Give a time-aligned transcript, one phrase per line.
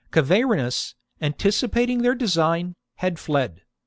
[0.09, 3.61] Cavarinus, anticipating their design, had fled.